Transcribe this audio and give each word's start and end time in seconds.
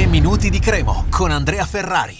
3 0.00 0.08
minuti 0.08 0.48
di 0.48 0.60
Cremo 0.60 1.04
con 1.10 1.30
Andrea 1.30 1.66
Ferrari. 1.66 2.16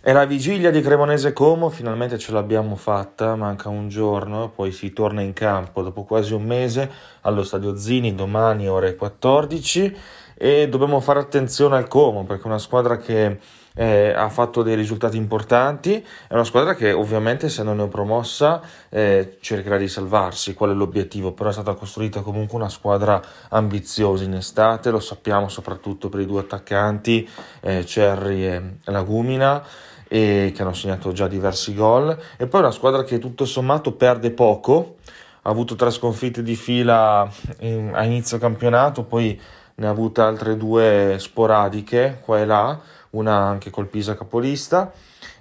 È 0.00 0.12
la 0.12 0.24
vigilia 0.24 0.70
di 0.70 0.80
Cremonese 0.80 1.32
Como, 1.32 1.68
finalmente 1.68 2.16
ce 2.16 2.30
l'abbiamo 2.30 2.76
fatta, 2.76 3.34
manca 3.34 3.68
un 3.68 3.88
giorno, 3.88 4.50
poi 4.50 4.70
si 4.70 4.92
torna 4.92 5.20
in 5.20 5.32
campo 5.32 5.82
dopo 5.82 6.04
quasi 6.04 6.32
un 6.32 6.44
mese 6.44 6.88
allo 7.22 7.42
Stadio 7.42 7.76
Zini 7.76 8.14
domani 8.14 8.68
ore 8.68 8.94
14 8.94 9.96
e 10.36 10.68
dobbiamo 10.68 11.00
fare 11.00 11.18
attenzione 11.18 11.76
al 11.76 11.88
Como 11.88 12.24
perché 12.24 12.44
è 12.44 12.46
una 12.46 12.58
squadra 12.58 12.98
che 12.98 13.40
eh, 13.78 14.12
ha 14.16 14.28
fatto 14.30 14.62
dei 14.62 14.74
risultati 14.74 15.18
importanti, 15.18 15.94
è 16.26 16.32
una 16.32 16.44
squadra 16.44 16.74
che 16.74 16.92
ovviamente 16.92 17.46
essendo 17.46 17.74
neopromossa 17.74 18.62
eh, 18.88 19.36
cercherà 19.40 19.76
di 19.76 19.86
salvarsi, 19.86 20.54
qual 20.54 20.70
è 20.70 20.74
l'obiettivo, 20.74 21.32
però 21.32 21.50
è 21.50 21.52
stata 21.52 21.74
costruita 21.74 22.22
comunque 22.22 22.56
una 22.56 22.70
squadra 22.70 23.20
ambiziosa 23.50 24.24
in 24.24 24.34
estate, 24.34 24.90
lo 24.90 25.00
sappiamo 25.00 25.48
soprattutto 25.48 26.08
per 26.08 26.20
i 26.20 26.26
due 26.26 26.40
attaccanti 26.40 27.28
eh, 27.60 27.84
Cerri 27.84 28.46
e 28.46 28.62
Lagumina 28.84 29.62
e 30.08 30.52
che 30.54 30.62
hanno 30.62 30.72
segnato 30.72 31.12
già 31.12 31.28
diversi 31.28 31.74
gol. 31.74 32.16
E 32.38 32.46
poi 32.46 32.60
una 32.60 32.70
squadra 32.70 33.04
che 33.04 33.18
tutto 33.18 33.44
sommato 33.44 33.92
perde 33.92 34.30
poco. 34.30 34.96
Ha 35.42 35.50
avuto 35.50 35.76
tre 35.76 35.90
sconfitte 35.90 36.42
di 36.42 36.56
fila 36.56 37.30
in, 37.60 37.92
a 37.94 38.02
inizio 38.04 38.36
campionato 38.38 39.04
poi 39.04 39.40
ne 39.76 39.86
ha 39.86 39.90
avute 39.90 40.20
altre 40.20 40.56
due 40.56 41.16
sporadiche 41.18 42.18
qua 42.24 42.40
e 42.40 42.44
là 42.46 42.80
una 43.16 43.36
anche 43.36 43.70
col 43.70 43.86
Pisa 43.86 44.16
capolista 44.16 44.92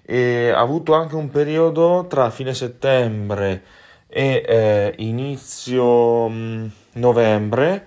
e 0.02 0.50
ha 0.50 0.60
avuto 0.60 0.94
anche 0.94 1.16
un 1.16 1.30
periodo 1.30 2.06
tra 2.08 2.30
fine 2.30 2.54
settembre 2.54 3.64
e 4.08 4.44
eh, 4.48 4.94
inizio 4.98 6.28
mh, 6.28 6.34
mm, 6.34 6.68
novembre 6.94 7.86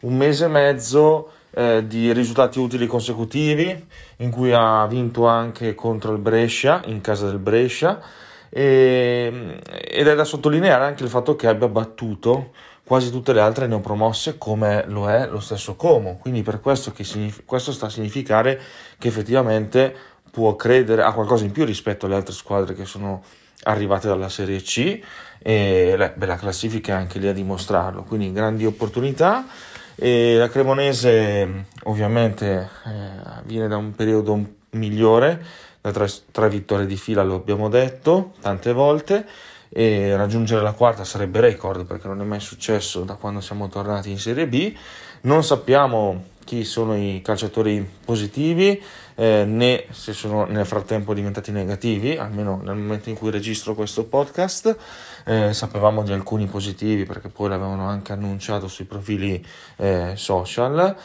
un 0.00 0.16
mese 0.16 0.46
e 0.46 0.48
mezzo 0.48 1.32
eh, 1.50 1.84
di 1.86 2.12
risultati 2.12 2.58
utili 2.58 2.86
consecutivi 2.86 3.86
in 4.18 4.30
cui 4.30 4.52
ha 4.52 4.86
vinto 4.86 5.26
anche 5.26 5.74
contro 5.74 6.12
il 6.12 6.18
Brescia 6.18 6.82
in 6.86 7.00
casa 7.00 7.26
del 7.26 7.38
Brescia 7.38 8.00
e, 8.48 9.58
ed 9.68 10.06
è 10.08 10.14
da 10.14 10.24
sottolineare 10.24 10.84
anche 10.84 11.04
il 11.04 11.08
fatto 11.08 11.36
che 11.36 11.46
abbia 11.46 11.68
battuto 11.68 12.50
quasi 12.90 13.12
tutte 13.12 13.32
le 13.32 13.40
altre 13.40 13.68
neopromosse 13.68 14.36
come 14.36 14.82
lo 14.88 15.08
è 15.08 15.28
lo 15.28 15.38
stesso 15.38 15.76
Como. 15.76 16.18
Quindi 16.18 16.42
per 16.42 16.60
questo, 16.60 16.90
che 16.90 17.04
signif- 17.04 17.44
questo 17.44 17.70
sta 17.70 17.86
a 17.86 17.88
significare 17.88 18.60
che 18.98 19.06
effettivamente 19.06 19.94
può 20.28 20.56
credere 20.56 21.04
a 21.04 21.12
qualcosa 21.12 21.44
in 21.44 21.52
più 21.52 21.64
rispetto 21.64 22.06
alle 22.06 22.16
altre 22.16 22.34
squadre 22.34 22.74
che 22.74 22.86
sono 22.86 23.22
arrivate 23.62 24.08
dalla 24.08 24.28
Serie 24.28 24.60
C 24.60 25.00
e 25.38 26.12
beh, 26.16 26.26
la 26.26 26.34
classifica 26.34 26.94
è 26.94 26.96
anche 26.96 27.20
lì 27.20 27.28
a 27.28 27.32
dimostrarlo. 27.32 28.02
Quindi 28.02 28.32
grandi 28.32 28.66
opportunità 28.66 29.46
e 29.94 30.34
la 30.34 30.48
Cremonese 30.48 31.66
ovviamente 31.84 32.70
eh, 32.86 33.42
viene 33.44 33.68
da 33.68 33.76
un 33.76 33.94
periodo 33.94 34.36
migliore, 34.70 35.40
da 35.80 35.92
tre, 35.92 36.08
tre 36.32 36.48
vittorie 36.48 36.86
di 36.86 36.96
fila 36.96 37.22
lo 37.22 37.36
abbiamo 37.36 37.68
detto 37.68 38.32
tante 38.40 38.72
volte 38.72 39.24
e 39.72 40.16
raggiungere 40.16 40.62
la 40.62 40.72
quarta 40.72 41.04
sarebbe 41.04 41.40
record 41.40 41.86
perché 41.86 42.08
non 42.08 42.20
è 42.20 42.24
mai 42.24 42.40
successo 42.40 43.02
da 43.02 43.14
quando 43.14 43.40
siamo 43.40 43.68
tornati 43.68 44.10
in 44.10 44.18
Serie 44.18 44.46
B. 44.46 44.74
Non 45.22 45.44
sappiamo 45.44 46.24
chi 46.44 46.64
sono 46.64 46.96
i 46.96 47.20
calciatori 47.22 47.88
positivi 48.04 48.82
eh, 49.14 49.44
né 49.46 49.84
se 49.90 50.12
sono 50.12 50.46
nel 50.46 50.66
frattempo 50.66 51.14
diventati 51.14 51.52
negativi, 51.52 52.16
almeno 52.16 52.60
nel 52.64 52.74
momento 52.74 53.10
in 53.10 53.16
cui 53.16 53.30
registro 53.30 53.74
questo 53.74 54.04
podcast. 54.04 54.76
Eh, 55.24 55.52
sapevamo 55.52 56.02
di 56.02 56.12
alcuni 56.12 56.46
positivi 56.46 57.04
perché 57.04 57.28
poi 57.28 57.50
l'avevano 57.50 57.86
anche 57.86 58.12
annunciato 58.12 58.66
sui 58.66 58.86
profili 58.86 59.44
eh, 59.76 60.14
social. 60.16 60.96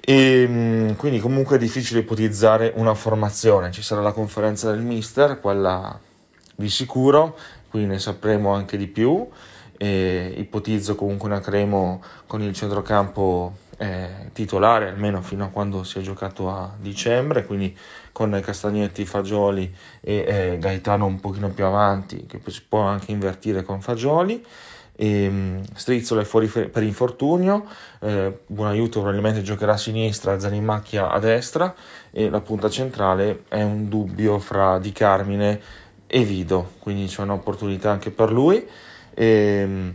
E 0.00 0.46
mm, 0.48 0.92
quindi 0.92 1.18
comunque 1.18 1.56
è 1.56 1.58
difficile 1.58 2.00
ipotizzare 2.00 2.72
una 2.76 2.94
formazione. 2.94 3.72
Ci 3.72 3.82
sarà 3.82 4.00
la 4.00 4.12
conferenza 4.12 4.70
del 4.70 4.80
mister, 4.80 5.40
quella 5.40 5.98
di 6.54 6.68
sicuro, 6.68 7.36
quindi 7.74 7.94
ne 7.94 7.98
sapremo 7.98 8.52
anche 8.52 8.76
di 8.76 8.86
più. 8.86 9.28
E 9.76 10.32
ipotizzo 10.36 10.94
comunque 10.94 11.28
una 11.28 11.40
Cremo 11.40 12.00
con 12.28 12.40
il 12.40 12.54
centrocampo 12.54 13.56
eh, 13.78 14.30
titolare 14.32 14.90
almeno 14.90 15.20
fino 15.22 15.46
a 15.46 15.48
quando 15.48 15.82
si 15.82 15.98
è 15.98 16.00
giocato 16.00 16.48
a 16.48 16.72
dicembre, 16.78 17.44
quindi 17.44 17.76
con 18.12 18.40
Castagnetti, 18.44 19.04
Fagioli 19.04 19.74
e 20.00 20.24
eh, 20.24 20.58
Gaetano 20.60 21.06
un 21.06 21.18
pochino 21.18 21.48
più 21.50 21.64
avanti, 21.64 22.26
che 22.28 22.40
si 22.46 22.62
può 22.62 22.82
anche 22.82 23.10
invertire 23.10 23.64
con 23.64 23.80
Fagioli. 23.80 24.44
E, 24.94 25.26
um, 25.26 25.60
Strizzola 25.74 26.20
è 26.20 26.24
fuori 26.24 26.46
per 26.46 26.84
infortunio, 26.84 27.66
eh, 27.98 28.38
buon 28.46 28.68
aiuto 28.68 29.00
probabilmente 29.00 29.42
giocherà 29.42 29.72
a 29.72 29.76
sinistra, 29.76 30.38
Zanimacchia 30.38 31.10
a 31.10 31.18
destra 31.18 31.74
e 32.12 32.30
la 32.30 32.40
punta 32.40 32.70
centrale 32.70 33.42
è 33.48 33.62
un 33.62 33.88
dubbio 33.88 34.38
fra 34.38 34.78
Di 34.78 34.92
Carmine 34.92 35.82
e 36.14 36.22
Vido, 36.22 36.74
quindi 36.78 37.06
c'è 37.06 37.22
un'opportunità 37.22 37.90
anche 37.90 38.12
per 38.12 38.30
lui. 38.30 38.64
E, 39.12 39.62
um, 39.64 39.94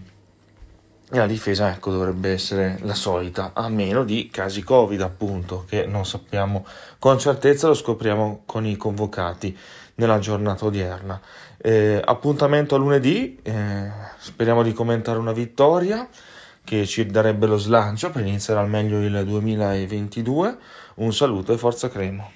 e 1.10 1.18
la 1.18 1.26
difesa 1.26 1.72
ecco, 1.72 1.92
dovrebbe 1.92 2.32
essere 2.32 2.78
la 2.82 2.94
solita, 2.94 3.52
a 3.54 3.70
meno 3.70 4.04
di 4.04 4.28
casi 4.30 4.62
Covid 4.62 5.00
appunto, 5.00 5.64
che 5.66 5.86
non 5.86 6.06
sappiamo 6.06 6.66
con 7.00 7.18
certezza, 7.18 7.68
lo 7.68 7.74
scopriamo 7.74 8.42
con 8.46 8.66
i 8.66 8.76
convocati 8.76 9.58
nella 9.96 10.20
giornata 10.20 10.66
odierna. 10.66 11.22
Eh, 11.58 12.02
appuntamento 12.04 12.76
a 12.76 12.80
lunedì, 12.80 13.40
eh, 13.42 13.90
speriamo 14.18 14.62
di 14.62 14.74
commentare 14.74 15.20
una 15.20 15.32
vittoria 15.32 16.06
che 16.66 16.86
ci 16.86 17.06
darebbe 17.06 17.48
lo 17.48 17.58
slancio 17.58 18.12
per 18.12 18.26
iniziare 18.26 18.60
al 18.60 18.70
meglio 18.70 19.00
il 19.00 19.24
2022. 19.26 20.58
Un 20.96 21.14
saluto 21.14 21.54
e 21.54 21.58
forza 21.58 21.88
Cremo. 21.88 22.30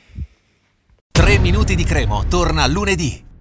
3 1.12 1.38
minuti 1.40 1.76
di 1.76 1.84
Cremo 1.84 2.24
torna 2.30 2.66
lunedì. 2.66 3.32